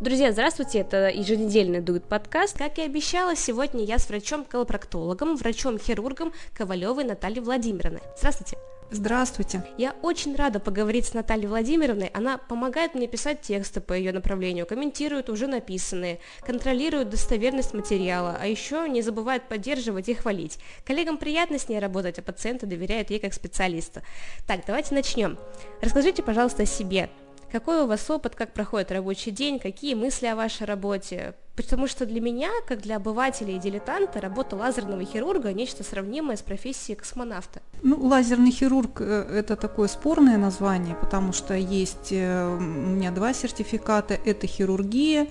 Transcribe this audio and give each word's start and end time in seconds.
Друзья, 0.00 0.30
здравствуйте, 0.30 0.78
это 0.78 1.08
еженедельный 1.08 1.80
дует 1.80 2.04
подкаст. 2.04 2.56
Как 2.56 2.78
и 2.78 2.82
обещала, 2.82 3.34
сегодня 3.34 3.82
я 3.82 3.98
с 3.98 4.08
врачом-колопроктологом, 4.08 5.34
врачом-хирургом 5.34 6.32
Ковалевой 6.56 7.02
Натальей 7.02 7.40
Владимировной. 7.40 8.00
Здравствуйте. 8.16 8.58
Здравствуйте. 8.92 9.64
Я 9.76 9.96
очень 10.02 10.36
рада 10.36 10.60
поговорить 10.60 11.06
с 11.06 11.14
Натальей 11.14 11.48
Владимировной. 11.48 12.12
Она 12.14 12.38
помогает 12.38 12.94
мне 12.94 13.08
писать 13.08 13.40
тексты 13.40 13.80
по 13.80 13.92
ее 13.92 14.12
направлению, 14.12 14.66
комментирует 14.66 15.28
уже 15.30 15.48
написанные, 15.48 16.20
контролирует 16.42 17.10
достоверность 17.10 17.74
материала, 17.74 18.38
а 18.40 18.46
еще 18.46 18.88
не 18.88 19.02
забывает 19.02 19.48
поддерживать 19.48 20.08
и 20.08 20.14
хвалить. 20.14 20.60
Коллегам 20.86 21.18
приятно 21.18 21.58
с 21.58 21.68
ней 21.68 21.80
работать, 21.80 22.20
а 22.20 22.22
пациенты 22.22 22.66
доверяют 22.66 23.10
ей 23.10 23.18
как 23.18 23.34
специалисту. 23.34 24.02
Так, 24.46 24.60
давайте 24.64 24.94
начнем. 24.94 25.38
Расскажите, 25.82 26.22
пожалуйста, 26.22 26.62
о 26.62 26.66
себе. 26.66 27.10
Какой 27.50 27.82
у 27.82 27.86
вас 27.86 28.08
опыт, 28.10 28.34
как 28.34 28.52
проходит 28.52 28.92
рабочий 28.92 29.30
день, 29.30 29.58
какие 29.58 29.94
мысли 29.94 30.26
о 30.26 30.36
вашей 30.36 30.66
работе? 30.66 31.34
Потому 31.58 31.88
что 31.88 32.06
для 32.06 32.20
меня, 32.20 32.50
как 32.68 32.82
для 32.82 32.96
обывателя 32.96 33.56
и 33.56 33.58
дилетанта, 33.58 34.20
работа 34.20 34.54
лазерного 34.54 35.04
хирурга– 35.04 35.52
нечто 35.52 35.82
сравнимое 35.82 36.36
с 36.36 36.40
профессией 36.40 36.96
космонавта. 36.96 37.62
Ну, 37.82 38.00
лазерный 38.06 38.52
хирург 38.52 39.00
э,– 39.00 39.26
это 39.34 39.56
такое 39.56 39.88
спорное 39.88 40.36
название, 40.36 40.94
потому 40.94 41.32
что 41.32 41.54
есть 41.54 42.12
э, 42.12 42.56
у 42.56 42.60
меня 42.60 43.10
два 43.10 43.32
сертификата– 43.32 44.14
это 44.24 44.46
хирургия, 44.46 45.26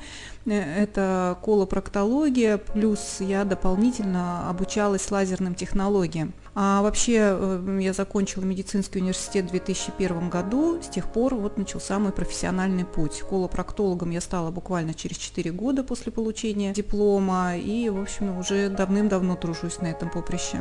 э, 0.45 0.52
это 0.52 1.38
колопроктология, 1.45 2.57
плюс 2.57 3.18
я 3.21 3.46
дополнительно 3.46 4.49
обучалась 4.49 5.09
лазерным 5.09 5.55
технологиям. 5.55 6.34
А 6.59 6.82
вообще 6.82 7.38
я 7.80 7.94
закончила 7.94 8.44
медицинский 8.44 8.99
университет 8.99 9.46
в 9.46 9.52
2001 9.52 10.30
году, 10.30 10.82
с 10.82 10.88
тех 10.88 11.12
пор 11.12 11.35
вот 11.35 11.57
начался 11.57 11.99
мой 11.99 12.12
профессиональный 12.12 12.84
путь. 12.84 13.21
Колопроктологом 13.30 14.09
я 14.09 14.21
стала 14.21 14.49
буквально 14.49 14.96
через 14.96 15.18
4 15.18 15.52
года 15.52 15.84
после 15.84 16.12
получения 16.17 16.73
диплома 16.73 17.55
и, 17.55 17.89
в 17.89 18.02
общем, 18.02 18.40
уже 18.40 18.70
давным-давно 18.70 19.35
тружусь 19.35 19.77
на 19.82 19.85
этом 19.87 20.10
поприще. 20.10 20.57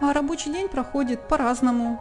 А 0.00 0.12
рабочий 0.12 0.52
день 0.52 0.68
проходит 0.68 1.28
по-разному. 1.28 2.00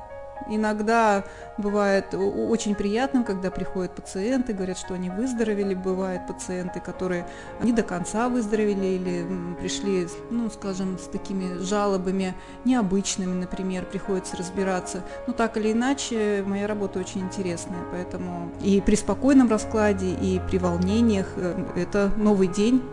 Иногда 0.49 1.23
бывает 1.57 2.13
очень 2.13 2.75
приятным, 2.75 3.23
когда 3.23 3.49
приходят 3.51 3.95
пациенты, 3.95 4.53
говорят, 4.53 4.77
что 4.77 4.93
они 4.93 5.09
выздоровели. 5.09 5.73
Бывают 5.73 6.27
пациенты, 6.27 6.81
которые 6.81 7.25
не 7.61 7.71
до 7.71 7.83
конца 7.83 8.27
выздоровели 8.27 8.85
или 8.85 9.27
пришли, 9.59 10.07
ну, 10.31 10.49
скажем, 10.49 10.99
с 10.99 11.03
такими 11.03 11.57
жалобами 11.59 12.35
необычными, 12.65 13.33
например, 13.33 13.85
приходится 13.85 14.35
разбираться. 14.35 15.03
Но 15.27 15.33
так 15.33 15.57
или 15.57 15.71
иначе, 15.71 16.43
моя 16.45 16.67
работа 16.67 16.99
очень 16.99 17.21
интересная, 17.21 17.83
поэтому 17.91 18.51
и 18.61 18.81
при 18.81 18.95
спокойном 18.95 19.49
раскладе, 19.49 20.13
и 20.13 20.41
при 20.49 20.57
волнениях 20.57 21.27
э, 21.37 21.65
это 21.77 22.11
новый 22.17 22.47
день, 22.47 22.83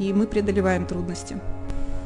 и 0.00 0.12
мы 0.12 0.26
преодолеваем 0.26 0.86
трудности. 0.86 1.38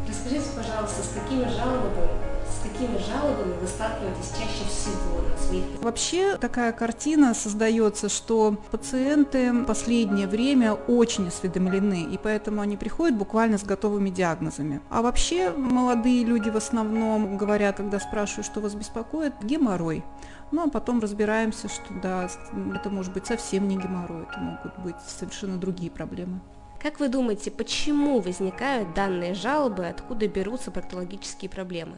Расскажите, 0.06 0.50
пожалуйста, 0.55 1.03
с 1.03 1.14
какими 1.19 1.45
жалобами 1.48 2.34
какими 2.75 2.98
жалобами 2.98 3.53
вы 3.61 3.67
сталкиваетесь 3.67 4.33
чаще 4.33 4.64
всего 4.69 5.20
на 5.20 5.37
своих? 5.37 5.64
Вообще 5.81 6.37
такая 6.37 6.72
картина 6.72 7.34
создается, 7.34 8.09
что 8.09 8.56
пациенты 8.70 9.53
в 9.53 9.65
последнее 9.65 10.27
время 10.27 10.72
очень 10.72 11.28
осведомлены, 11.28 12.03
и 12.03 12.19
поэтому 12.19 12.62
они 12.62 12.77
приходят 12.77 13.17
буквально 13.17 13.59
с 13.59 13.65
готовыми 13.65 14.11
диагнозами. 14.11 14.81
А 14.91 15.03
вообще 15.03 15.50
молодые 15.50 16.25
люди 16.25 16.50
в 16.50 16.56
основном 16.56 17.37
говорят, 17.37 17.77
когда 17.77 18.00
спрашивают, 18.00 18.47
что 18.47 18.61
вас 18.61 18.75
беспокоит, 18.75 19.34
геморрой. 19.42 20.03
Ну, 20.50 20.67
а 20.67 20.70
потом 20.70 21.00
разбираемся, 21.00 21.69
что 21.69 21.95
да, 22.03 22.28
это 22.75 22.91
может 22.91 23.12
быть 23.12 23.27
совсем 23.27 23.69
не 23.69 23.77
геморрой, 23.77 24.25
это 24.31 24.39
могут 24.39 24.78
быть 24.78 24.97
совершенно 25.06 25.56
другие 25.56 25.91
проблемы. 25.91 26.41
Как 26.84 27.00
вы 27.00 27.08
думаете, 27.08 27.50
почему 27.50 28.20
возникают 28.20 28.92
данные 28.92 29.32
жалобы, 29.32 29.86
откуда 29.86 30.28
берутся 30.28 30.70
проктологические 30.70 31.48
проблемы? 31.48 31.96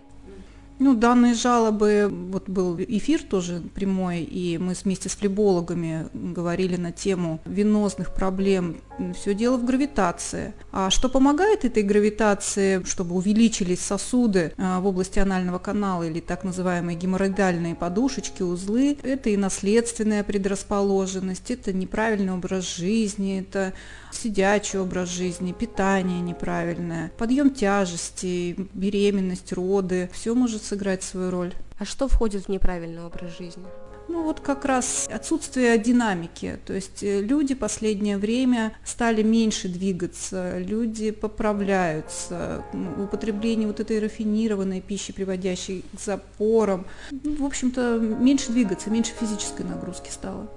Ну, 0.79 0.95
данные 0.95 1.35
жалобы, 1.35 2.09
вот 2.31 2.49
был 2.49 2.79
эфир 2.79 3.23
тоже 3.23 3.63
прямой, 3.75 4.21
и 4.21 4.59
мы 4.59 4.75
вместе 4.75 5.09
с 5.09 5.17
флебологами 5.17 6.09
говорили 6.13 6.77
на 6.77 6.93
тему 6.93 7.41
венозных 7.47 8.15
проблем. 8.15 8.77
Все 9.19 9.35
дело 9.35 9.57
в 9.57 9.65
гравитации. 9.65 10.53
А 10.73 10.91
что 10.91 11.09
помогает 11.09 11.65
этой 11.65 11.83
гравитации, 11.83 12.85
чтобы 12.85 13.17
увеличились 13.17 13.81
сосуды 13.81 14.53
а, 14.59 14.81
в 14.81 14.87
области 14.87 15.19
анального 15.19 15.59
канала 15.59 16.03
или 16.03 16.21
так 16.21 16.45
называемые 16.45 16.97
геморроидальные 16.97 17.75
подушечки, 17.75 18.43
узлы, 18.43 18.99
это 19.03 19.31
и 19.31 19.37
наследственная 19.39 20.23
предрасположенность, 20.25 21.51
это 21.51 21.73
неправильный 21.73 22.35
образ 22.35 22.77
жизни, 22.77 23.41
это 23.41 23.73
сидячий 24.17 24.79
образ 24.79 25.11
жизни, 25.11 25.53
питание 25.53 26.21
неправильное, 26.21 27.13
подъем 27.19 27.51
тяжести, 27.51 28.69
беременность, 28.75 29.53
роды, 29.53 30.11
все 30.13 30.35
может 30.35 30.63
сыграть 30.63 31.03
свою 31.03 31.31
роль. 31.31 31.53
А 31.79 31.85
что 31.85 32.09
входит 32.09 32.47
в 32.47 32.49
неправильный 32.49 33.05
образ 33.05 33.37
жизни? 33.37 33.65
Ну 34.09 34.23
вот 34.23 34.41
как 34.41 34.65
раз 34.65 35.09
отсутствие 35.11 35.77
динамики, 35.79 36.59
то 36.65 36.73
есть 36.73 37.03
э, 37.03 37.21
люди 37.21 37.55
последнее 37.55 38.19
время 38.19 38.77
стали 38.85 39.23
меньше 39.23 39.69
двигаться, 39.69 40.59
люди 40.59 41.11
поправляются, 41.11 42.63
употребление 42.99 43.67
вот 43.67 43.81
этой 43.81 43.99
рафинированной 43.99 44.81
пищи, 44.81 45.13
приводящей 45.13 45.85
к 45.93 46.01
запорам, 46.01 46.87
в 47.11 47.45
общем-то 47.45 47.99
меньше 47.99 48.53
двигаться, 48.53 48.91
меньше 48.91 49.13
физической 49.19 49.63
нагрузки 49.63 50.11
стало. 50.11 50.49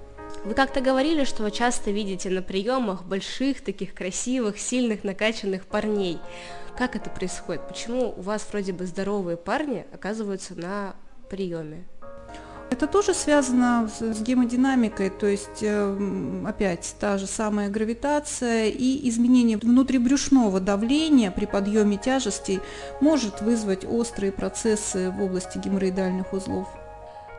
Вы 0.45 0.53
как-то 0.53 0.79
говорили, 0.79 1.25
что 1.25 1.43
вы 1.43 1.51
часто 1.51 1.91
видите 1.91 2.29
на 2.29 2.41
приемах 2.41 3.03
больших, 3.03 3.61
таких 3.61 3.93
красивых, 3.93 4.57
сильных, 4.57 5.03
накачанных 5.03 5.65
парней. 5.65 6.19
Как 6.77 6.95
это 6.95 7.09
происходит? 7.09 7.67
Почему 7.67 8.13
у 8.15 8.21
вас 8.21 8.47
вроде 8.49 8.71
бы 8.71 8.85
здоровые 8.85 9.35
парни 9.35 9.85
оказываются 9.93 10.55
на 10.55 10.95
приеме? 11.29 11.85
Это 12.71 12.87
тоже 12.87 13.13
связано 13.13 13.89
с 13.89 14.21
гемодинамикой, 14.21 15.09
то 15.09 15.25
есть 15.25 15.61
э, 15.61 16.43
опять 16.47 16.95
та 16.99 17.17
же 17.17 17.25
самая 17.25 17.67
гравитация 17.67 18.67
и 18.67 19.09
изменение 19.09 19.57
внутрибрюшного 19.57 20.59
давления 20.59 21.31
при 21.31 21.45
подъеме 21.45 21.97
тяжестей 21.97 22.61
может 23.01 23.41
вызвать 23.41 23.85
острые 23.85 24.31
процессы 24.31 25.09
в 25.09 25.21
области 25.21 25.57
геморроидальных 25.57 26.31
узлов. 26.31 26.69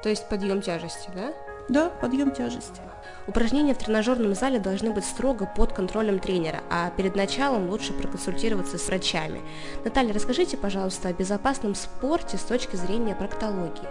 То 0.03 0.09
есть 0.09 0.29
подъем 0.29 0.61
тяжести, 0.63 1.09
да? 1.15 1.33
Да, 1.71 1.89
подъем 1.89 2.33
тяжести. 2.33 2.81
Упражнения 3.29 3.75
в 3.75 3.79
тренажерном 3.79 4.35
зале 4.35 4.59
должны 4.59 4.91
быть 4.91 5.05
строго 5.05 5.47
под 5.47 5.73
контролем 5.73 6.19
тренера, 6.19 6.63
а 6.69 6.91
перед 6.91 7.15
началом 7.15 7.71
лучше 7.71 7.93
проконсультироваться 7.93 8.77
с 8.77 8.89
врачами. 8.89 9.41
Наталья, 9.85 10.13
расскажите, 10.13 10.57
пожалуйста, 10.57 11.09
о 11.09 11.13
безопасном 11.13 11.77
спорте 11.77 12.39
с 12.39 12.43
точки 12.43 12.75
зрения 12.75 13.15
проктологии. 13.15 13.87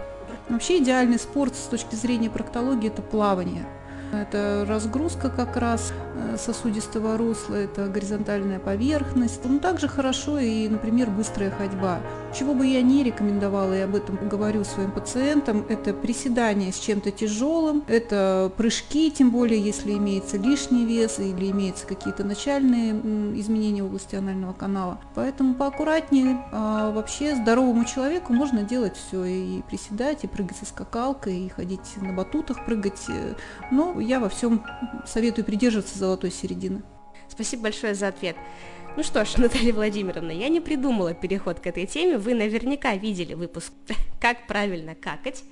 Вообще 0.50 0.76
идеальный 0.82 1.18
спорт 1.18 1.56
с 1.56 1.68
точки 1.68 1.94
зрения 1.94 2.28
проктологии– 2.28 2.88
это 2.88 3.00
плавание. 3.00 3.64
Это 4.12 4.66
разгрузка 4.68 5.30
как 5.30 5.56
раз 5.56 5.92
э, 6.16 6.36
сосудистого 6.36 7.16
русла, 7.16 7.54
это 7.54 7.86
горизонтальная 7.86 8.58
поверхность. 8.58 9.40
Ну, 9.44 9.58
также 9.58 9.88
хорошо 9.88 10.38
и, 10.38 10.68
например, 10.68 11.08
быстрая 11.08 11.50
ходьба. 11.50 12.00
Чего 12.32 12.54
бы 12.54 12.64
я 12.64 12.80
не 12.80 13.02
рекомендовала, 13.02 13.76
и 13.76 13.80
об 13.80 13.96
этом 13.96 14.16
говорю 14.28 14.64
своим 14.64 14.92
пациентам, 14.92 15.66
это 15.68 15.92
приседание 15.92 16.72
с 16.72 16.78
чем-то 16.78 17.10
тяжелым, 17.10 17.82
это 17.88 18.52
прыжки, 18.56 19.10
тем 19.10 19.30
более, 19.30 19.60
если 19.60 19.92
имеется 19.92 20.36
лишний 20.38 20.84
вес 20.86 21.18
или 21.18 21.50
имеются 21.50 21.86
какие-то 21.86 22.22
начальные 22.24 22.92
изменения 23.40 23.82
в 23.82 23.86
области 23.86 24.14
анального 24.14 24.52
канала. 24.52 25.00
Поэтому 25.14 25.54
поаккуратнее. 25.54 26.38
А 26.52 26.92
вообще 26.92 27.34
здоровому 27.34 27.84
человеку 27.84 28.32
можно 28.32 28.62
делать 28.62 28.96
все, 28.96 29.24
и 29.24 29.62
приседать, 29.62 30.24
и 30.24 30.28
прыгать 30.28 30.56
со 30.56 30.66
скакалкой, 30.66 31.46
и 31.46 31.48
ходить 31.48 31.96
на 31.96 32.12
батутах 32.12 32.64
прыгать. 32.64 33.06
Но 33.72 34.00
я 34.00 34.20
во 34.20 34.28
всем 34.28 34.64
советую 35.04 35.44
придерживаться 35.44 35.98
золотой 35.98 36.30
середины. 36.30 36.82
Спасибо 37.28 37.64
большое 37.64 37.94
за 37.94 38.08
ответ. 38.08 38.36
Ну 38.96 39.02
что 39.04 39.24
ж, 39.24 39.36
Наталья 39.38 39.72
Владимировна, 39.72 40.32
я 40.32 40.48
не 40.48 40.60
придумала 40.60 41.14
переход 41.14 41.60
к 41.60 41.66
этой 41.66 41.86
теме. 41.86 42.18
Вы 42.18 42.34
наверняка 42.34 42.96
видели 42.96 43.34
выпуск 43.34 43.72
«Как 44.20 44.46
правильно 44.46 44.94
какать». 44.94 45.44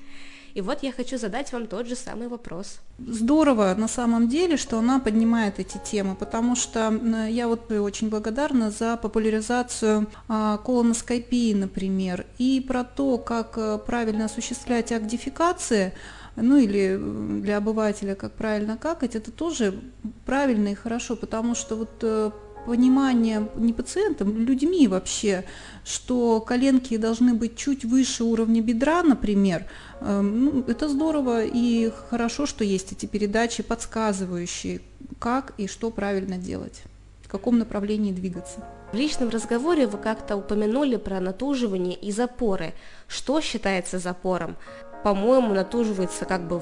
И 0.54 0.60
вот 0.60 0.82
я 0.82 0.90
хочу 0.90 1.18
задать 1.18 1.52
вам 1.52 1.66
тот 1.66 1.86
же 1.86 1.94
самый 1.94 2.26
вопрос. 2.26 2.80
Здорово 2.98 3.74
на 3.76 3.86
самом 3.86 4.28
деле, 4.28 4.56
что 4.56 4.78
она 4.78 4.98
поднимает 4.98 5.60
эти 5.60 5.78
темы, 5.78 6.16
потому 6.16 6.56
что 6.56 6.90
я 7.28 7.46
вот 7.46 7.70
очень 7.70 8.08
благодарна 8.08 8.70
за 8.70 8.96
популяризацию 8.96 10.08
а, 10.26 10.56
колоноскопии, 10.56 11.54
например, 11.54 12.26
и 12.38 12.64
про 12.66 12.82
то, 12.82 13.18
как 13.18 13.56
э, 13.56 13.78
правильно 13.78 14.24
осуществлять 14.24 14.90
агдификации, 14.90 15.92
ну 16.34 16.56
или 16.56 16.98
для 17.40 17.58
обывателя, 17.58 18.14
как 18.14 18.32
правильно 18.32 18.76
какать, 18.76 19.14
это 19.14 19.30
тоже 19.30 19.78
правильно 20.24 20.68
и 20.68 20.74
хорошо, 20.74 21.14
потому 21.14 21.54
что 21.54 21.76
вот 21.76 21.90
э, 22.02 22.30
понимание 22.68 23.48
не 23.56 23.72
пациентам, 23.72 24.36
людьми 24.36 24.88
вообще, 24.88 25.44
что 25.84 26.38
коленки 26.40 26.98
должны 26.98 27.32
быть 27.32 27.56
чуть 27.56 27.86
выше 27.86 28.24
уровня 28.24 28.60
бедра, 28.60 29.02
например, 29.02 29.64
эм, 30.02 30.44
ну, 30.44 30.64
это 30.68 30.86
здорово 30.86 31.44
и 31.44 31.90
хорошо, 32.10 32.44
что 32.44 32.64
есть 32.64 32.92
эти 32.92 33.06
передачи, 33.06 33.62
подсказывающие, 33.62 34.82
как 35.18 35.54
и 35.56 35.66
что 35.66 35.90
правильно 35.90 36.36
делать, 36.36 36.82
в 37.22 37.28
каком 37.28 37.58
направлении 37.58 38.12
двигаться. 38.12 38.62
В 38.92 38.96
личном 38.96 39.30
разговоре 39.30 39.86
вы 39.86 39.96
как-то 39.96 40.36
упомянули 40.36 40.96
про 40.96 41.20
натуживание 41.20 41.94
и 41.94 42.12
запоры. 42.12 42.74
Что 43.06 43.40
считается 43.40 43.98
запором? 43.98 44.56
По-моему, 45.04 45.54
натуживается 45.54 46.26
как 46.26 46.46
бы 46.46 46.60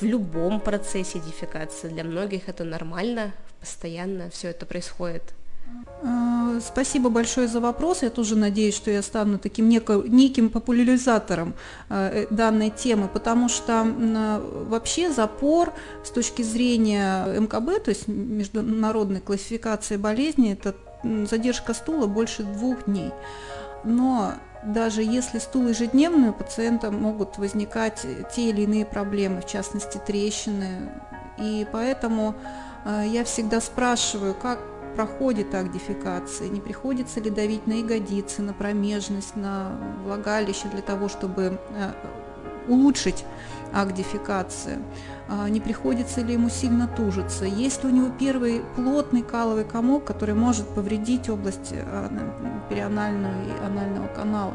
в 0.00 0.02
любом 0.02 0.60
процессе 0.60 1.20
дефекации. 1.20 1.88
Для 1.88 2.02
многих 2.02 2.48
это 2.48 2.64
нормально, 2.64 3.32
постоянно 3.66 4.30
все 4.30 4.50
это 4.50 4.64
происходит. 4.64 5.22
А, 6.04 6.60
спасибо 6.60 7.10
большое 7.10 7.48
за 7.48 7.60
вопрос. 7.60 8.02
Я 8.02 8.10
тоже 8.10 8.36
надеюсь, 8.36 8.76
что 8.76 8.92
я 8.92 9.02
стану 9.02 9.38
таким 9.38 9.68
неким 9.68 10.50
популяризатором 10.50 11.54
э, 11.88 12.26
данной 12.30 12.70
темы, 12.70 13.08
потому 13.08 13.48
что 13.48 13.84
вообще 14.68 15.10
запор 15.10 15.72
с 16.04 16.10
точки 16.10 16.42
зрения 16.42 17.26
МКБ, 17.40 17.84
то 17.84 17.88
есть 17.88 18.06
международной 18.06 19.20
классификации 19.20 19.96
болезней, 19.96 20.52
это 20.52 20.76
задержка 21.28 21.74
стула 21.74 22.06
больше 22.06 22.44
двух 22.44 22.84
дней. 22.84 23.10
Но 23.82 24.34
даже 24.64 25.02
если 25.02 25.40
стул 25.40 25.66
ежедневный, 25.68 26.30
у 26.30 26.32
пациента 26.32 26.92
могут 26.92 27.38
возникать 27.38 28.06
те 28.34 28.50
или 28.50 28.62
иные 28.62 28.86
проблемы, 28.86 29.40
в 29.40 29.46
частности 29.46 29.98
трещины. 30.06 30.90
И 31.38 31.66
поэтому 31.72 32.34
я 32.86 33.24
всегда 33.24 33.60
спрашиваю, 33.60 34.34
как 34.34 34.60
проходит 34.96 35.54
акт 35.54 35.70
дефекации, 35.70 36.48
не 36.48 36.60
приходится 36.60 37.20
ли 37.20 37.30
давить 37.30 37.66
на 37.66 37.74
ягодицы, 37.74 38.42
на 38.42 38.52
промежность, 38.52 39.36
на 39.36 39.72
влагалище 40.04 40.68
для 40.72 40.82
того, 40.82 41.08
чтобы 41.08 41.58
э, 41.70 41.92
улучшить 42.68 43.24
акт 43.72 43.94
дефекации, 43.94 44.78
а, 45.28 45.48
не 45.48 45.60
приходится 45.60 46.22
ли 46.22 46.32
ему 46.32 46.48
сильно 46.48 46.88
тужиться, 46.88 47.44
есть 47.44 47.84
ли 47.84 47.90
у 47.90 47.92
него 47.92 48.08
первый 48.18 48.62
плотный 48.74 49.22
каловый 49.22 49.64
комок, 49.64 50.04
который 50.04 50.34
может 50.34 50.66
повредить 50.68 51.28
область 51.28 51.72
а, 51.72 52.08
перианального 52.70 53.34
и 53.44 53.64
анального 53.64 54.08
канала. 54.08 54.54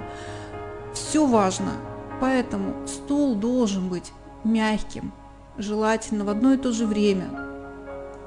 Все 0.93 1.25
важно, 1.25 1.71
поэтому 2.19 2.87
стул 2.87 3.35
должен 3.35 3.89
быть 3.89 4.11
мягким, 4.43 5.13
желательно 5.57 6.25
в 6.25 6.29
одно 6.29 6.53
и 6.53 6.57
то 6.57 6.71
же 6.71 6.85
время, 6.85 7.50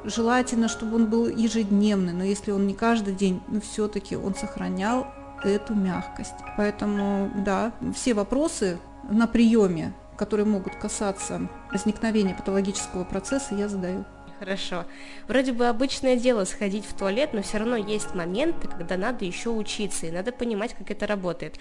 желательно, 0.05 0.69
чтобы 0.69 0.97
он 0.97 1.07
был 1.07 1.29
ежедневный, 1.29 2.13
но 2.13 2.25
если 2.25 2.51
он 2.51 2.67
не 2.67 2.75
каждый 2.75 3.15
день, 3.15 3.43
но 3.49 3.61
все-таки 3.61 4.17
он 4.17 4.35
сохранял 4.35 5.07
эту 5.43 5.75
мягкость. 5.75 6.35
Поэтому, 6.57 7.31
да, 7.45 7.73
все 7.95 8.15
вопросы 8.15 8.79
на 9.11 9.27
приеме 9.27 9.95
которые 10.17 10.47
могут 10.47 10.77
касаться 10.77 11.49
возникновения 11.73 12.35
патологического 12.35 13.05
процесса, 13.05 13.55
я 13.55 13.69
задаю. 13.69 14.05
Хорошо. 14.45 14.85
Вроде 15.27 15.53
бы 15.53 15.69
обычное 15.69 16.17
дело 16.17 16.45
сходить 16.45 16.85
в 16.85 16.93
туалет, 16.93 17.31
но 17.33 17.41
все 17.41 17.57
равно 17.57 17.77
есть 17.77 18.15
моменты, 18.15 18.69
когда 18.69 18.99
надо 18.99 19.25
еще 19.25 19.49
учиться, 19.49 20.07
и 20.07 20.11
надо 20.11 20.33
понимать, 20.33 20.75
как 20.75 20.91
это 20.91 21.07
работает. 21.07 21.55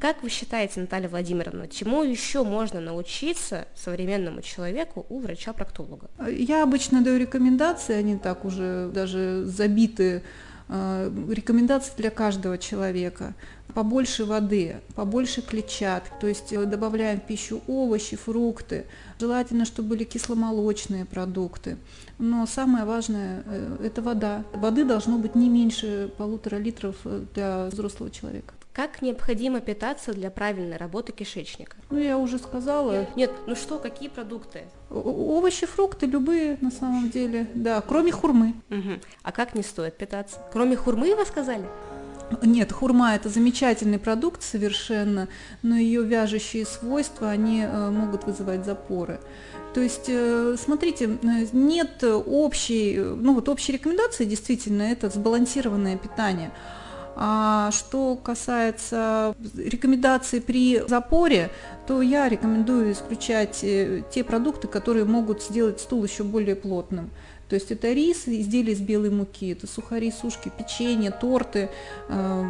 Как 0.00 0.24
вы 0.24 0.28
считаете, 0.28 0.80
Наталья 0.80 1.08
Владимировна, 1.08 1.68
чему 1.68 2.02
еще 2.02 2.42
можно 2.42 2.80
научиться 2.80 3.68
современному 3.76 4.42
человеку 4.42 5.06
у 5.08 5.20
врача-проктолога? 5.20 6.10
Я 6.28 6.64
обычно 6.64 7.00
даю 7.00 7.16
рекомендации, 7.16 7.94
они 7.94 8.18
так 8.18 8.44
уже 8.44 8.90
даже 8.92 9.44
забиты 9.44 10.22
Э, 10.68 11.08
рекомендации 11.30 11.92
для 11.96 12.10
каждого 12.10 12.58
человека. 12.58 13.34
Побольше 13.76 14.24
воды, 14.24 14.76
побольше 14.94 15.42
клетчатки, 15.42 16.10
то 16.18 16.26
есть 16.26 16.50
э, 16.50 16.64
добавляем 16.64 17.20
в 17.20 17.24
пищу 17.24 17.60
овощи, 17.66 18.16
фрукты. 18.16 18.86
Желательно, 19.20 19.66
чтобы 19.66 19.90
были 19.90 20.04
кисломолочные 20.04 21.04
продукты. 21.04 21.76
Но 22.18 22.46
самое 22.46 22.86
важное 22.86 23.42
э,– 23.44 23.76
это 23.84 24.00
вода. 24.00 24.44
Воды 24.54 24.86
должно 24.86 25.18
быть 25.18 25.34
не 25.34 25.50
меньше 25.50 26.10
полутора 26.16 26.56
литров 26.56 26.96
для 27.34 27.66
взрослого 27.66 28.10
человека. 28.10 28.54
Как 28.76 29.00
необходимо 29.00 29.60
питаться 29.60 30.12
для 30.12 30.30
правильной 30.30 30.76
работы 30.76 31.12
кишечника? 31.12 31.76
Ну, 31.88 31.98
я 31.98 32.18
уже 32.18 32.38
сказала. 32.38 33.06
Нет, 33.16 33.30
ну 33.46 33.54
что, 33.54 33.78
какие 33.78 34.10
продукты? 34.10 34.64
Овощи, 34.90 35.64
фрукты, 35.64 36.04
любые 36.04 36.58
на 36.60 36.70
самом 36.70 37.08
деле, 37.08 37.46
да, 37.54 37.80
кроме 37.80 38.12
хурмы. 38.12 38.54
Угу. 38.70 39.00
А 39.22 39.32
как 39.32 39.54
не 39.54 39.62
стоит 39.62 39.96
питаться? 39.96 40.38
Кроме 40.52 40.76
хурмы, 40.76 41.14
вы 41.14 41.24
сказали? 41.24 41.64
Нет, 42.42 42.72
хурма 42.72 43.14
это 43.14 43.28
замечательный 43.28 43.98
продукт 43.98 44.42
совершенно, 44.42 45.28
но 45.62 45.76
ее 45.76 46.02
вяжущие 46.02 46.66
свойства, 46.66 47.30
они 47.30 47.62
э, 47.62 47.90
могут 47.90 48.24
вызывать 48.24 48.64
запоры. 48.64 49.20
То 49.74 49.80
есть, 49.80 50.06
э, 50.08 50.56
смотрите, 50.58 51.18
нет 51.52 52.02
общей, 52.02 52.98
ну 52.98 53.34
вот 53.34 53.48
общей 53.48 53.72
рекомендации 53.72 54.24
действительно 54.24 54.82
это 54.82 55.08
сбалансированное 55.08 55.96
питание. 55.98 56.50
А 57.18 57.70
что 57.70 58.14
касается 58.16 59.34
рекомендаций 59.56 60.42
при 60.42 60.82
запоре, 60.86 61.50
то 61.86 62.02
я 62.02 62.28
рекомендую 62.28 62.92
исключать 62.92 63.60
э, 63.62 64.02
те 64.10 64.22
продукты, 64.22 64.68
которые 64.68 65.06
могут 65.06 65.42
сделать 65.42 65.80
стул 65.80 66.04
еще 66.04 66.24
более 66.24 66.56
плотным. 66.56 67.10
То 67.48 67.54
есть 67.54 67.70
это 67.70 67.92
рис, 67.92 68.26
изделия 68.26 68.72
из 68.72 68.80
белой 68.80 69.10
муки, 69.10 69.52
это 69.52 69.66
сухари, 69.66 70.10
сушки, 70.10 70.50
печенье, 70.56 71.12
торты, 71.12 71.70
э, 72.08 72.44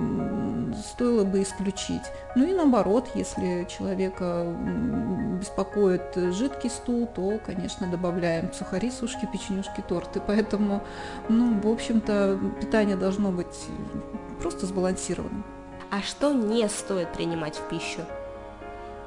стоило 0.91 1.25
бы 1.25 1.43
исключить. 1.43 2.03
Ну 2.35 2.47
и 2.47 2.55
наоборот, 2.55 3.11
если 3.15 3.67
человека 3.69 4.47
беспокоит 5.39 6.17
жидкий 6.33 6.71
стул, 6.71 7.07
то, 7.07 7.39
конечно, 7.45 7.87
добавляем 7.87 8.53
сухари, 8.55 8.91
сушки, 8.91 9.29
печенюшки, 9.31 9.85
торты. 9.87 10.23
Поэтому, 10.27 10.83
ну, 11.29 11.61
в 11.61 11.69
общем-то, 11.69 12.41
питание 12.61 12.97
должно 12.97 13.33
быть 13.33 13.67
просто 14.41 14.65
сбалансированным. 14.65 15.45
А 15.91 16.01
что 16.01 16.33
не 16.33 16.67
стоит 16.69 17.13
принимать 17.13 17.57
в 17.57 17.69
пищу? 17.69 18.01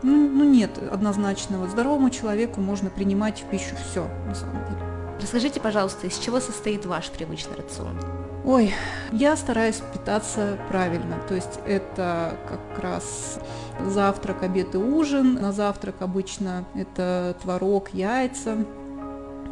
Ну, 0.01 0.29
ну 0.29 0.43
нет 0.43 0.77
однозначного. 0.91 1.67
Здоровому 1.67 2.09
человеку 2.09 2.61
можно 2.61 2.89
принимать 2.89 3.41
в 3.41 3.49
пищу 3.49 3.75
все, 3.89 4.07
на 4.27 4.35
самом 4.35 4.63
деле. 4.65 4.88
Расскажите, 5.21 5.59
пожалуйста, 5.59 6.07
из 6.07 6.17
чего 6.17 6.39
состоит 6.39 6.85
ваш 6.85 7.09
привычный 7.09 7.57
рацион? 7.57 7.99
Ой, 8.45 8.73
я 9.11 9.35
стараюсь 9.35 9.81
питаться 9.93 10.57
правильно, 10.69 11.17
то 11.27 11.35
есть 11.35 11.59
это 11.67 12.37
как 12.47 12.81
раз 12.81 13.39
завтрак, 13.85 14.43
обед 14.43 14.75
и 14.75 14.77
ужин. 14.77 15.35
На 15.35 15.51
завтрак 15.51 15.95
обычно 15.99 16.63
это 16.73 17.35
творог, 17.41 17.89
яйца, 17.93 18.65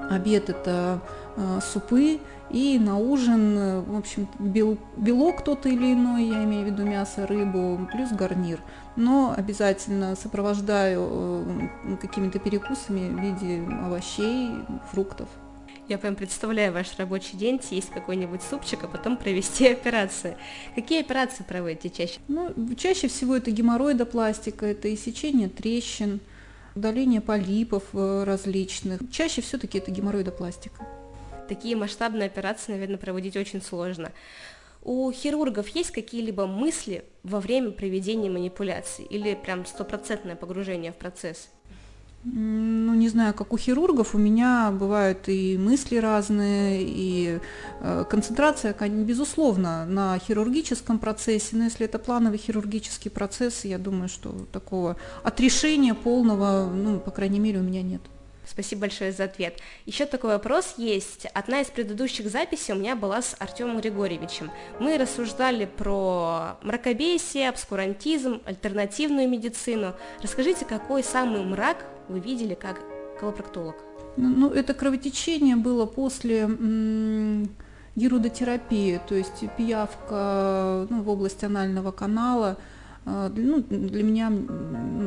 обед 0.10 0.50
это 0.50 1.02
э, 1.36 1.60
супы, 1.62 2.22
и 2.50 2.80
на 2.80 2.98
ужин, 2.98 3.84
в 3.84 3.98
общем, 3.98 4.30
бел, 4.40 4.78
белок 4.96 5.44
тот 5.44 5.65
или 5.65 5.94
иной, 5.94 6.24
я 6.24 6.46
имею 6.46 6.63
в 6.63 6.72
виду 6.72 6.84
мясо, 6.84 7.27
рыбу, 7.27 7.88
плюс 7.91 8.12
гарнир. 8.12 8.62
Но 8.96 9.34
обязательно 9.36 10.15
сопровождаю 10.15 11.44
э, 11.46 11.98
какими-то 12.00 12.39
перекусами 12.39 13.10
в 13.10 13.20
виде 13.20 13.68
овощей, 13.84 14.56
фруктов. 14.91 15.27
Я 15.89 15.98
прям 15.98 16.17
представляю 16.17 16.74
ваш 16.74 16.98
рабочий 16.98 17.38
день, 17.38 17.62
есть 17.72 17.91
какой-нибудь 17.91 18.41
супчик, 18.41 18.84
а 18.84 18.88
потом 18.89 19.15
провести 19.15 19.67
операции. 19.72 20.38
Какие 20.75 21.00
операции 21.00 21.44
проводите 21.44 21.89
чаще? 21.89 22.20
Ну, 22.27 22.53
чаще 22.75 23.08
всего 23.08 23.38
это 23.38 23.51
геморроидопластика, 23.51 24.65
это 24.65 24.94
иссечение 24.94 25.48
трещин, 25.48 26.20
удаление 26.75 27.22
полипов 27.22 27.84
э, 27.94 28.24
различных. 28.25 29.00
Чаще 29.12 29.41
все-таки 29.41 29.77
это 29.77 29.91
геморроидопластика. 29.91 30.86
Такие 31.48 31.77
масштабные 31.77 32.25
операции, 32.25 32.74
наверное, 32.74 32.98
проводить 32.98 33.38
очень 33.38 33.62
сложно. 33.62 34.12
У 34.84 35.10
хирургов 35.12 35.70
есть 35.70 35.91
какие-либо 35.91 36.48
мысли 36.48 37.06
во 37.24 37.39
время 37.39 37.72
проведения 37.72 38.29
манипуляций 38.29 39.06
или 39.06 39.36
прям 39.36 39.65
стопроцентное 39.65 40.36
погружение 40.36 40.91
в 40.91 40.98
процесс? 40.98 41.50
Ну, 42.24 42.93
не 42.93 43.07
знаю, 43.09 43.33
как 43.33 43.53
у 43.53 43.57
хирургов, 43.57 44.13
у 44.13 44.17
меня 44.17 44.71
бывают 44.71 45.29
и 45.29 45.57
мысли 45.57 45.97
разные, 45.97 46.83
и 46.83 47.39
э, 47.79 48.05
концентрация, 48.09 48.74
безусловно, 49.05 49.86
на 49.86 50.19
хирургическом 50.19 51.00
процессе, 51.00 51.55
но 51.55 51.65
если 51.65 51.86
это 51.86 52.00
плановый 52.00 52.38
хирургический 52.38 53.09
процесс, 53.09 53.63
я 53.63 53.77
думаю, 53.77 54.09
что 54.09 54.45
такого 54.51 54.97
отрешения 55.24 55.93
полного, 55.93 56.69
ну, 56.69 57.00
по 57.00 57.12
крайней 57.12 57.39
мере, 57.39 57.59
у 57.59 57.63
меня 57.63 57.81
нет. 57.81 58.01
Спасибо 58.48 58.82
большое 58.82 59.12
за 59.12 59.25
ответ. 59.25 59.60
Еще 59.86 60.06
такой 60.06 60.32
вопрос 60.32 60.75
есть. 60.77 61.25
Одна 61.34 61.62
из 61.62 61.68
предыдущих 61.68 62.30
записей 62.30 62.74
у 62.74 62.77
меня 62.77 62.96
была 62.96 63.22
с 63.22 63.36
Артемом 63.39 63.82
Григорьевичем. 63.82 64.50
Мы 64.80 64.98
рассуждали 64.98 65.66
про 65.66 66.58
мракобесие, 66.62 67.50
обскурантизм, 67.50 68.42
альтернативную 68.46 69.27
медицину. 69.27 69.96
Расскажите, 70.22 70.66
какой 70.66 71.04
самый 71.04 71.44
мрак 71.44 71.86
вы 72.08 72.20
видели 72.20 72.54
как 72.54 72.80
колопроктолог? 73.20 73.75
Ну, 74.16 74.30
ну 74.30 74.50
это 74.50 74.74
кровотечение 74.74 75.58
было 75.58 75.86
после 75.86 76.48
гирудотерапия, 77.96 79.00
то 79.00 79.16
есть 79.16 79.44
пиявка 79.58 80.88
ну, 80.89 81.01
в 81.01 81.10
область 81.10 81.44
анального 81.44 81.92
канала, 81.92 82.58
э, 83.06 83.32
ну, 83.36 83.63
для 83.63 84.04
меня 84.04 84.32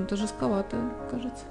это 0.05 0.17
жестковато, 0.17 0.77
кажется. 1.09 1.45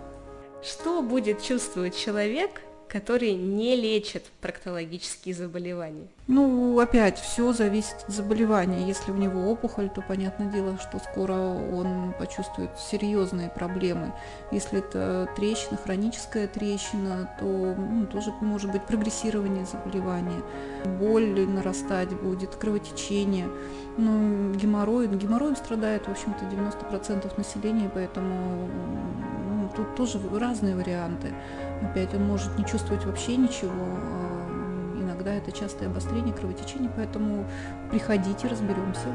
Что 0.61 1.01
будет 1.01 1.41
чувствовать 1.41 1.97
человек, 1.97 2.61
который 2.89 3.33
не 3.33 3.75
лечит 3.75 4.25
проктологические 4.41 5.35
заболевания? 5.35 6.07
Ну, 6.27 6.79
опять, 6.79 7.19
все 7.19 7.53
зависит 7.53 7.95
от 8.07 8.13
заболевания. 8.13 8.87
Если 8.87 9.11
у 9.11 9.15
него 9.15 9.49
опухоль, 9.51 9.89
то 9.89 10.01
понятное 10.01 10.51
дело, 10.51 10.77
что 10.77 10.99
скоро 10.99 11.33
он 11.33 12.13
почувствует 12.17 12.71
серьезные 12.77 13.49
проблемы. 13.49 14.13
Если 14.51 14.79
это 14.79 15.29
трещина, 15.35 15.77
хроническая 15.77 16.47
трещина, 16.47 17.29
то 17.39 17.45
ну, 17.45 18.05
тоже 18.07 18.31
может 18.41 18.71
быть 18.71 18.83
прогрессирование 18.83 19.65
заболевания. 19.65 20.41
Боль 20.99 21.47
нарастать 21.47 22.13
будет, 22.13 22.55
кровотечение. 22.55 23.47
Ну, 23.97 24.53
геморрой, 24.53 25.07
геморроем 25.07 25.55
страдает, 25.55 26.07
в 26.07 26.11
общем-то, 26.11 26.45
90% 26.45 27.37
населения, 27.37 27.91
поэтому 27.93 28.69
ну, 29.49 29.69
тут 29.75 29.95
тоже 29.95 30.19
разные 30.37 30.75
варианты. 30.75 31.33
Опять 31.81 32.13
он 32.13 32.23
может 32.23 32.57
не 32.57 32.65
чувствовать 32.65 33.05
вообще 33.05 33.35
ничего. 33.37 33.71
А, 33.71 34.97
иногда 34.99 35.33
это 35.33 35.51
частое 35.51 35.89
обострение 35.89 36.33
кровотечения, 36.33 36.91
поэтому 36.95 37.45
приходите, 37.89 38.47
разберемся. 38.47 39.07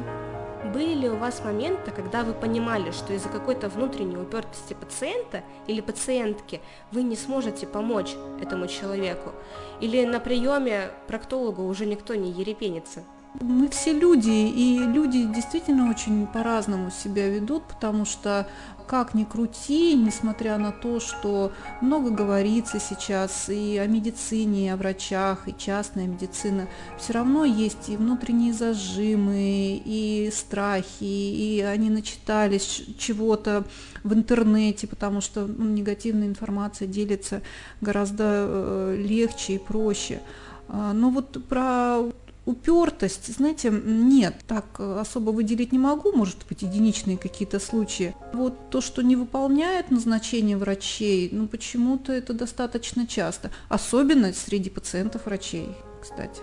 Были 0.73 0.95
ли 0.95 1.09
у 1.09 1.15
вас 1.15 1.43
моменты, 1.43 1.91
когда 1.91 2.23
вы 2.23 2.33
понимали, 2.33 2.89
что 2.89 3.13
из-за 3.13 3.29
какой-то 3.29 3.69
внутренней 3.69 4.17
упертости 4.17 4.73
пациента 4.73 5.43
или 5.67 5.79
пациентки 5.79 6.59
вы 6.91 7.03
не 7.03 7.15
сможете 7.15 7.67
помочь 7.67 8.15
этому 8.41 8.65
человеку? 8.65 9.31
Или 9.79 10.03
на 10.05 10.19
приеме 10.19 10.89
проктологу 11.07 11.63
уже 11.63 11.85
никто 11.85 12.15
не 12.15 12.31
ерепенится? 12.31 13.03
Мы 13.41 13.69
все 13.69 13.91
люди, 13.91 14.29
и 14.29 14.79
люди 14.79 15.25
действительно 15.25 15.89
очень 15.89 16.25
по-разному 16.27 16.89
себя 16.89 17.27
ведут, 17.27 17.63
потому 17.63 18.05
что 18.05 18.47
как 18.87 19.13
ни 19.13 19.23
крути, 19.23 19.95
несмотря 19.95 20.57
на 20.57 20.71
то, 20.71 20.99
что 20.99 21.51
много 21.81 22.11
говорится 22.11 22.79
сейчас 22.79 23.49
и 23.49 23.77
о 23.77 23.87
медицине, 23.87 24.67
и 24.67 24.69
о 24.69 24.77
врачах, 24.77 25.47
и 25.47 25.55
частная 25.57 26.07
медицина, 26.07 26.67
все 26.97 27.13
равно 27.13 27.45
есть 27.45 27.89
и 27.89 27.97
внутренние 27.97 28.53
зажимы, 28.53 29.81
и 29.83 30.29
страхи, 30.33 31.03
и 31.03 31.61
они 31.61 31.89
начитались 31.89 32.83
чего-то 32.97 33.65
в 34.03 34.13
интернете, 34.13 34.87
потому 34.87 35.19
что 35.19 35.45
ну, 35.47 35.65
негативная 35.65 36.27
информация 36.27 36.87
делится 36.87 37.41
гораздо 37.81 38.23
э, 38.23 38.95
легче 38.97 39.55
и 39.55 39.57
проще. 39.57 40.21
А, 40.67 40.93
но 40.93 41.09
вот 41.09 41.43
про 41.47 42.03
упертость, 42.45 43.33
знаете, 43.33 43.69
нет, 43.71 44.35
так 44.47 44.65
э, 44.79 44.99
особо 44.99 45.31
выделить 45.31 45.71
не 45.71 45.79
могу, 45.79 46.11
может 46.11 46.45
быть, 46.47 46.61
единичные 46.61 47.17
какие-то 47.17 47.59
случаи. 47.59 48.15
Вот 48.33 48.69
то, 48.69 48.81
что 48.81 49.01
не 49.01 49.15
выполняет 49.15 49.91
назначение 49.91 50.57
врачей, 50.57 51.29
ну 51.31 51.47
почему-то 51.47 52.13
это 52.13 52.33
достаточно 52.33 53.07
часто, 53.07 53.51
особенно 53.69 54.33
среди 54.33 54.69
пациентов 54.69 55.25
врачей, 55.25 55.69
кстати 56.01 56.41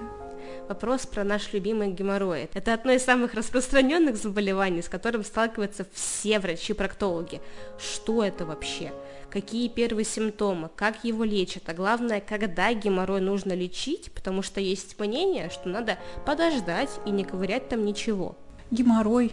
вопрос 0.69 1.05
про 1.07 1.23
наш 1.23 1.53
любимый 1.53 1.91
геморрой. 1.91 2.49
Это 2.55 2.73
одно 2.73 2.93
из 2.93 3.05
самых 3.05 3.35
распространенных 3.35 4.17
заболеваний, 4.17 4.81
с 4.81 4.89
которым 4.89 5.23
сталкиваются 5.23 5.87
все 5.93 6.39
врачи-проктологи. 6.39 7.41
Что 7.79 8.25
это 8.25 8.47
вообще? 8.47 8.91
Какие 9.33 9.69
первые 9.69 10.05
симптомы? 10.05 10.69
Как 10.77 11.05
его 11.05 11.25
лечат? 11.25 11.67
А 11.71 11.73
главное, 11.73 12.21
когда 12.21 12.71
геморрой 12.75 13.23
нужно 13.23 13.55
лечить, 13.55 14.13
потому 14.13 14.43
что 14.43 14.61
есть 14.61 14.99
мнение, 14.99 15.49
что 15.49 15.71
надо 15.71 15.97
подождать 16.27 16.91
и 17.07 17.11
не 17.11 17.25
ковырять 17.25 17.71
там 17.71 17.83
ничего. 17.83 18.37
Геморрой 18.71 19.33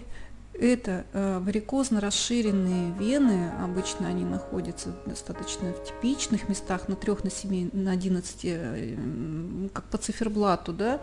это 0.54 1.06
э, 1.12 1.40
варикозно 1.40 2.00
расширенные 2.00 2.94
вены, 2.94 3.52
обычно 3.62 4.08
они 4.08 4.24
находятся 4.24 4.96
достаточно 5.06 5.74
в 5.74 5.84
типичных 5.84 6.48
местах, 6.48 6.88
на 6.88 6.96
3, 6.96 7.14
на 7.24 7.30
7, 7.30 7.70
на 7.74 7.92
11, 7.92 8.40
э, 8.44 8.96
как 9.74 9.84
по 9.86 9.98
циферблату, 9.98 10.72
да, 10.72 11.02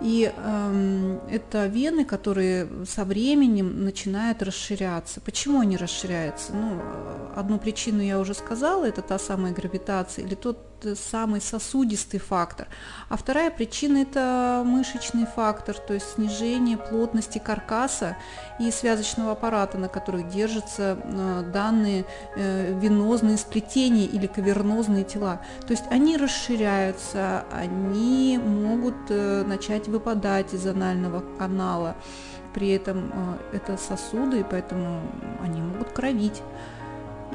и 0.00 0.32
э, 0.34 1.18
это 1.30 1.66
вены, 1.66 2.04
которые 2.04 2.68
со 2.86 3.04
временем 3.04 3.84
начинают 3.84 4.42
расширяться. 4.42 5.20
Почему 5.20 5.60
они 5.60 5.76
расширяются? 5.76 6.52
Ну, 6.52 6.80
одну 7.34 7.58
причину 7.58 8.02
я 8.02 8.18
уже 8.18 8.34
сказала, 8.34 8.84
это 8.84 9.02
та 9.02 9.18
самая 9.18 9.52
гравитация 9.52 10.24
или 10.24 10.34
тот 10.34 10.67
самый 10.94 11.40
сосудистый 11.40 12.20
фактор. 12.20 12.68
А 13.08 13.16
вторая 13.16 13.50
причина– 13.50 13.98
это 13.98 14.62
мышечный 14.64 15.26
фактор, 15.26 15.76
то 15.76 15.94
есть 15.94 16.14
снижение 16.14 16.76
плотности 16.76 17.38
каркаса 17.38 18.16
и 18.58 18.70
связочного 18.70 19.32
аппарата, 19.32 19.78
на 19.78 19.88
которых 19.88 20.28
держатся 20.28 20.98
э, 21.02 21.50
данные 21.52 22.04
э, 22.36 22.78
венозные 22.80 23.36
сплетения 23.36 24.06
или 24.06 24.26
кавернозные 24.26 25.04
тела. 25.04 25.40
То 25.66 25.72
есть 25.72 25.84
они 25.90 26.16
расширяются, 26.16 27.44
они 27.52 28.38
могут 28.38 28.96
э, 29.08 29.44
начать 29.44 29.88
выпадать 29.88 30.54
из 30.54 30.66
анального 30.66 31.22
канала. 31.38 31.96
При 32.54 32.70
этом 32.70 33.12
это 33.52 33.76
сосуды, 33.76 34.40
и 34.40 34.44
поэтому 34.48 35.00
они 35.42 35.60
могут 35.60 35.92
кровить. 35.92 36.42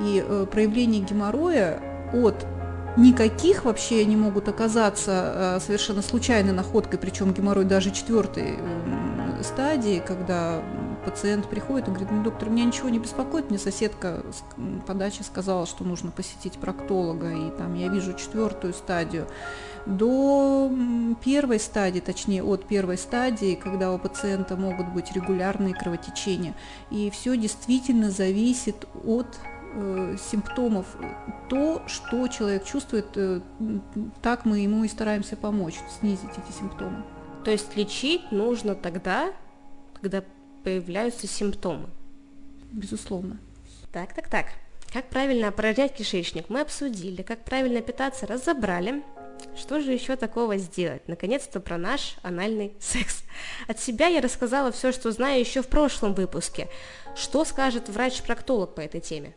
И 0.01 0.25
проявление 0.51 1.01
геморроя 1.01 1.79
от 2.11 2.45
никаких 2.97 3.65
вообще 3.65 4.01
они 4.01 4.15
могут 4.15 4.47
оказаться 4.47 5.57
э, 5.57 5.59
совершенно 5.59 6.01
случайной 6.01 6.53
находкой, 6.53 6.99
причем 6.99 7.33
геморрой 7.33 7.65
даже 7.65 7.91
четвертой 7.91 8.59
стадии, 9.43 10.01
когда 10.05 10.61
пациент 11.05 11.49
приходит 11.49 11.87
и 11.87 11.91
говорит, 11.91 12.11
ну, 12.11 12.23
доктор, 12.23 12.49
меня 12.49 12.65
ничего 12.65 12.89
не 12.89 12.99
беспокоит, 12.99 13.49
мне 13.49 13.59
соседка 13.59 14.23
по 14.87 14.93
даче 14.93 15.23
сказала, 15.23 15.65
что 15.65 15.83
нужно 15.83 16.11
посетить 16.11 16.53
проктолога, 16.53 17.31
и 17.31 17.51
там 17.51 17.73
я 17.75 17.89
вижу 17.89 18.13
четвертую 18.13 18.73
стадию. 18.73 19.27
До 19.85 20.71
первой 21.25 21.59
стадии, 21.59 21.99
точнее 21.99 22.41
от 22.41 22.65
первой 22.65 22.97
стадии, 22.97 23.55
когда 23.55 23.91
у 23.91 23.97
пациента 23.97 24.55
могут 24.55 24.87
быть 24.89 25.11
регулярные 25.11 25.73
кровотечения. 25.73 26.53
И 26.89 27.09
все 27.09 27.35
действительно 27.35 28.09
зависит 28.09 28.87
от 29.03 29.27
э, 29.73 30.15
симптомов, 30.19 30.85
то, 31.49 31.83
что 31.87 32.27
человек 32.27 32.65
чувствует, 32.65 33.07
э, 33.15 33.41
так 34.21 34.45
мы 34.45 34.59
ему 34.59 34.83
и 34.83 34.87
стараемся 34.87 35.35
помочь, 35.35 35.75
снизить 35.99 36.31
эти 36.31 36.55
симптомы. 36.57 37.03
То 37.43 37.51
есть 37.51 37.75
лечить 37.75 38.31
нужно 38.31 38.75
тогда, 38.75 39.33
когда 40.01 40.23
появляются 40.63 41.27
симптомы? 41.27 41.89
Безусловно. 42.71 43.37
Так, 43.91 44.13
так, 44.13 44.29
так. 44.29 44.45
Как 44.91 45.09
правильно 45.09 45.47
опорожнять 45.47 45.93
кишечник 45.93 46.49
мы 46.49 46.61
обсудили, 46.61 47.21
как 47.21 47.43
правильно 47.43 47.81
питаться 47.81 48.27
разобрали. 48.27 49.03
Что 49.55 49.81
же 49.81 49.91
еще 49.91 50.15
такого 50.15 50.57
сделать? 50.57 51.07
Наконец-то 51.07 51.59
про 51.59 51.77
наш 51.77 52.15
анальный 52.21 52.73
секс. 52.79 53.23
От 53.67 53.79
себя 53.79 54.07
я 54.07 54.21
рассказала 54.21 54.71
все, 54.71 54.91
что 54.91 55.11
знаю 55.11 55.39
еще 55.39 55.61
в 55.61 55.67
прошлом 55.67 56.13
выпуске. 56.13 56.69
Что 57.15 57.43
скажет 57.43 57.89
врач-проктолог 57.89 58.75
по 58.75 58.81
этой 58.81 59.01
теме? 59.01 59.35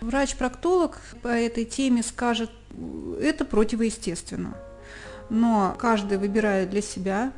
Врач-проктолог 0.00 0.98
по 1.22 1.28
этой 1.28 1.64
теме 1.64 2.02
скажет, 2.02 2.50
это 3.20 3.44
противоестественно. 3.44 4.56
Но 5.30 5.76
каждый 5.78 6.18
выбирает 6.18 6.70
для 6.70 6.82
себя 6.82 7.32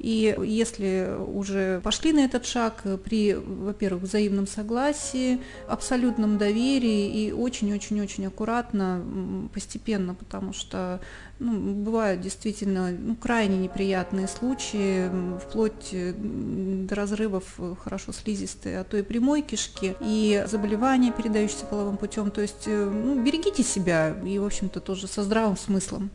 и 0.00 0.34
если 0.42 1.14
уже 1.26 1.82
пошли 1.84 2.14
на 2.14 2.20
этот 2.20 2.46
шаг 2.46 2.82
при, 3.04 3.34
во-первых, 3.34 4.04
взаимном 4.04 4.46
согласии, 4.46 5.40
абсолютном 5.68 6.38
доверии 6.38 7.26
и 7.26 7.32
очень-очень-очень 7.32 8.26
аккуратно, 8.26 9.04
постепенно, 9.52 10.14
потому 10.14 10.54
что 10.54 11.00
ну, 11.38 11.74
бывают 11.74 12.22
действительно 12.22 12.92
ну, 12.92 13.14
крайне 13.14 13.58
неприятные 13.58 14.26
случаи, 14.26 15.10
вплоть 15.38 15.90
до 15.92 16.94
разрывов 16.94 17.60
хорошо 17.82 18.12
слизистой, 18.12 18.80
а 18.80 18.84
то 18.84 18.96
и 18.96 19.02
прямой 19.02 19.42
кишки, 19.42 19.96
и 20.00 20.44
заболевания, 20.46 21.12
передающиеся 21.12 21.66
половым 21.66 21.98
путем. 21.98 22.30
То 22.30 22.40
есть 22.40 22.64
э, 22.66 22.90
ну, 22.90 23.22
берегите 23.22 23.62
себя 23.62 24.16
и, 24.24 24.38
в 24.38 24.46
общем-то, 24.46 24.80
тоже 24.80 25.08
со 25.08 25.22
здравым 25.22 25.58
смыслом. 25.58 26.10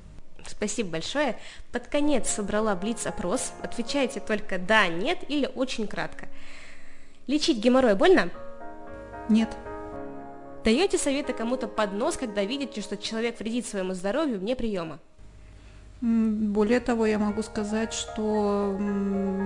Спасибо 0.47 0.91
большое. 0.91 1.37
Под 1.71 1.87
конец 1.87 2.29
собрала 2.29 2.75
блиц-опрос. 2.75 3.53
Отвечайте 3.61 4.19
только 4.19 4.57
«да», 4.57 4.87
«нет» 4.87 5.19
или 5.27 5.49
очень 5.55 5.87
кратко. 5.87 6.27
Лечить 7.27 7.57
геморрой 7.57 7.95
больно? 7.95 8.29
Нет. 9.29 9.49
Даете 10.63 10.97
советы 10.97 11.33
кому-то 11.33 11.67
под 11.67 11.93
нос, 11.93 12.17
когда 12.17 12.43
видите, 12.43 12.81
что 12.81 12.97
человек 12.97 13.39
вредит 13.39 13.65
своему 13.65 13.93
здоровью 13.93 14.39
вне 14.39 14.55
приема? 14.55 14.99
Более 16.01 16.81
того, 16.81 17.05
я 17.05 17.17
могу 17.17 17.41
сказать, 17.41 17.93
что 17.93 18.77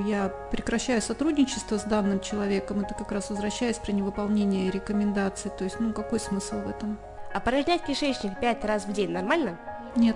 я 0.06 0.30
прекращаю 0.52 1.02
сотрудничество 1.02 1.78
с 1.78 1.84
данным 1.84 2.20
человеком, 2.20 2.82
это 2.82 2.94
как 2.96 3.12
раз 3.12 3.30
возвращаясь 3.30 3.78
при 3.78 3.92
невыполнении 3.92 4.70
рекомендаций. 4.70 5.52
То 5.58 5.64
есть, 5.64 5.80
ну, 5.80 5.94
какой 5.94 6.20
смысл 6.20 6.56
в 6.56 6.70
этом? 6.70 6.98
А 7.34 7.40
порожнять 7.40 7.84
кишечник 7.84 8.40
пять 8.40 8.66
раз 8.66 8.86
в 8.86 8.92
день 8.92 9.12
нормально? 9.12 9.58
Нет. 9.96 10.16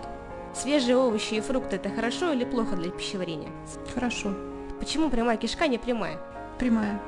Свежие 0.54 0.98
овощи 0.98 1.36
и 1.36 1.42
фрукты– 1.42 1.76
это 1.78 1.90
хорошо 1.90 2.32
или 2.32 2.46
плохо 2.46 2.76
для 2.76 2.92
пищеварения? 2.92 3.50
Хорошо. 3.94 4.34
Почему 4.80 5.10
прямая 5.10 5.38
кишка 5.38 5.68
не 5.68 5.78
прямая? 5.78 6.20
Прямая. 6.60 7.02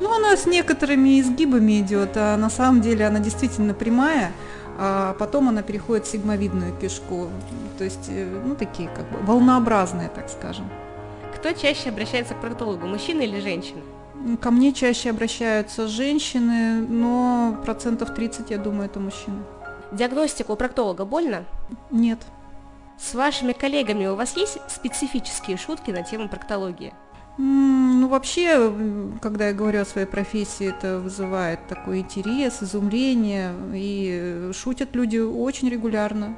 Ну, 0.00 0.12
она 0.12 0.36
с 0.36 0.46
некоторыми 0.46 1.20
изгибами 1.20 1.80
идет, 1.80 2.16
а 2.16 2.36
на 2.36 2.50
самом 2.50 2.80
деле 2.80 3.06
она 3.06 3.20
действительно 3.20 3.74
прямая, 3.74 4.32
а 4.78 5.14
потом 5.18 5.48
она 5.48 5.62
переходит 5.62 6.06
в 6.06 6.10
сигмовидную 6.10 6.76
кишку. 6.76 7.28
То 7.78 7.84
есть, 7.84 8.08
э, 8.08 8.40
ну, 8.44 8.54
такие 8.54 8.88
как 8.88 9.08
бы 9.10 9.18
волнообразные, 9.18 10.08
так 10.08 10.28
скажем. 10.28 10.68
Кто 11.36 11.52
чаще 11.52 11.90
обращается 11.90 12.34
к 12.34 12.40
проктологу, 12.40 12.86
мужчина 12.86 13.22
или 13.22 13.40
женщина? 13.40 13.80
Ко 14.40 14.50
мне 14.50 14.72
чаще 14.72 15.10
обращаются 15.10 15.86
женщины, 15.86 16.80
но 16.88 17.56
процентов 17.64 18.14
30, 18.14 18.50
я 18.50 18.58
думаю, 18.58 18.86
это 18.86 18.98
мужчины. 19.00 19.38
Диагностика 19.94 20.50
у 20.50 20.56
проктолога 20.56 21.04
больно? 21.04 21.44
Нет. 21.90 22.18
С 22.98 23.14
вашими 23.14 23.52
коллегами 23.52 24.06
у 24.06 24.16
вас 24.16 24.36
есть 24.36 24.58
специфические 24.68 25.56
шутки 25.56 25.90
на 25.90 26.02
тему 26.02 26.28
проктологии? 26.28 26.92
Ну, 27.36 28.08
вообще, 28.08 28.72
когда 29.20 29.48
я 29.48 29.52
говорю 29.52 29.82
о 29.82 29.84
своей 29.84 30.06
профессии, 30.06 30.68
это 30.68 30.98
вызывает 30.98 31.66
такой 31.68 32.00
интерес, 32.00 32.62
изумление, 32.62 33.52
и 33.74 34.50
шутят 34.52 34.94
люди 34.94 35.18
очень 35.18 35.68
регулярно, 35.68 36.36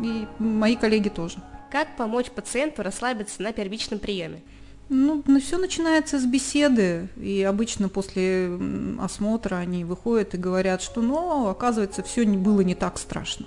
и 0.00 0.26
мои 0.38 0.74
коллеги 0.74 1.08
тоже. 1.08 1.38
Как 1.70 1.96
помочь 1.96 2.30
пациенту 2.30 2.82
расслабиться 2.82 3.42
на 3.42 3.52
первичном 3.52 3.98
приеме? 3.98 4.42
Ну, 4.94 5.22
ну, 5.26 5.40
все 5.40 5.56
начинается 5.56 6.18
с 6.18 6.26
беседы, 6.26 7.08
и 7.16 7.42
обычно 7.42 7.88
после 7.88 8.50
осмотра 9.00 9.56
они 9.56 9.84
выходят 9.84 10.34
и 10.34 10.36
говорят, 10.36 10.82
что, 10.82 11.00
ну, 11.00 11.48
оказывается, 11.48 12.02
все 12.02 12.26
не 12.26 12.36
было 12.36 12.60
не 12.60 12.74
так 12.74 12.98
страшно. 12.98 13.46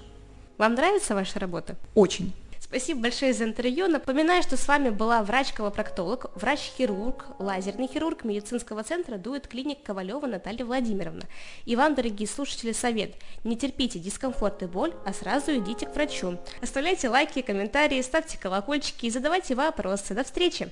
Вам 0.57 0.73
нравится 0.73 1.13
ваша 1.13 1.39
работа? 1.39 1.75
Очень. 1.93 2.33
Спасибо 2.59 3.01
большое 3.01 3.31
за 3.31 3.43
интервью. 3.43 3.87
Напоминаю, 3.87 4.41
что 4.41 4.57
с 4.57 4.67
вами 4.67 4.89
была 4.89 5.21
врач-колопроктолог, 5.21 6.31
врач-хирург, 6.33 7.27
лазерный 7.37 7.87
хирург 7.87 8.23
медицинского 8.23 8.81
центра 8.81 9.17
Дует 9.17 9.47
клиник 9.47 9.83
Ковалева 9.83 10.25
Наталья 10.25 10.65
Владимировна. 10.65 11.25
И 11.65 11.75
вам, 11.75 11.93
дорогие 11.93 12.27
слушатели, 12.27 12.71
совет. 12.71 13.13
Не 13.43 13.55
терпите 13.55 13.99
дискомфорт 13.99 14.63
и 14.63 14.65
боль, 14.65 14.95
а 15.05 15.13
сразу 15.13 15.55
идите 15.55 15.85
к 15.85 15.93
врачу. 15.93 16.39
Оставляйте 16.63 17.07
лайки, 17.07 17.43
комментарии, 17.43 18.01
ставьте 18.01 18.39
колокольчики 18.39 19.05
и 19.05 19.11
задавайте 19.11 19.53
вопросы. 19.53 20.15
До 20.15 20.23
встречи! 20.23 20.71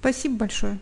спасибо 0.00 0.36
большое. 0.36 0.78